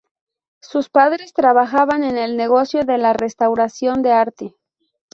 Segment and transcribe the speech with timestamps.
[0.63, 4.55] Sus padres trabajaban en el negocio de la restauración de arte.